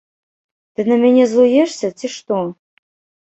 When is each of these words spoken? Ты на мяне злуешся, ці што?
Ты 0.73 0.85
на 0.91 0.95
мяне 1.03 1.23
злуешся, 1.33 1.91
ці 2.01 2.07
што? 2.15 2.39